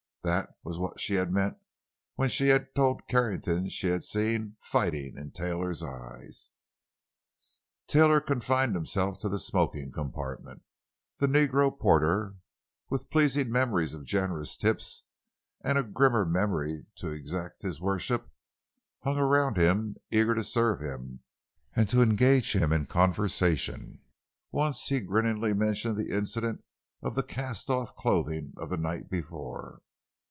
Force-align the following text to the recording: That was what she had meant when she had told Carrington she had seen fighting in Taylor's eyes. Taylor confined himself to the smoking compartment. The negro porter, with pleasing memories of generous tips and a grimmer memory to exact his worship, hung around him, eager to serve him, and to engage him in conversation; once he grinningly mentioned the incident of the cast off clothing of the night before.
That 0.23 0.55
was 0.63 0.77
what 0.77 0.99
she 0.99 1.15
had 1.15 1.31
meant 1.31 1.57
when 2.13 2.29
she 2.29 2.49
had 2.49 2.75
told 2.75 3.07
Carrington 3.07 3.69
she 3.69 3.87
had 3.87 4.03
seen 4.03 4.55
fighting 4.59 5.17
in 5.17 5.31
Taylor's 5.31 5.81
eyes. 5.81 6.51
Taylor 7.87 8.21
confined 8.21 8.75
himself 8.75 9.17
to 9.17 9.29
the 9.29 9.39
smoking 9.39 9.91
compartment. 9.91 10.61
The 11.17 11.25
negro 11.25 11.75
porter, 11.75 12.35
with 12.87 13.09
pleasing 13.09 13.51
memories 13.51 13.95
of 13.95 14.03
generous 14.05 14.55
tips 14.55 15.05
and 15.61 15.79
a 15.79 15.83
grimmer 15.83 16.23
memory 16.23 16.85
to 16.97 17.09
exact 17.09 17.63
his 17.63 17.81
worship, 17.81 18.29
hung 19.03 19.17
around 19.17 19.57
him, 19.57 19.95
eager 20.11 20.35
to 20.35 20.43
serve 20.43 20.81
him, 20.81 21.21
and 21.75 21.89
to 21.89 22.03
engage 22.03 22.55
him 22.55 22.71
in 22.71 22.85
conversation; 22.85 24.01
once 24.51 24.83
he 24.87 24.99
grinningly 24.99 25.55
mentioned 25.55 25.97
the 25.97 26.15
incident 26.15 26.63
of 27.01 27.15
the 27.15 27.23
cast 27.23 27.71
off 27.71 27.95
clothing 27.95 28.53
of 28.57 28.69
the 28.69 28.77
night 28.77 29.09
before. 29.09 29.81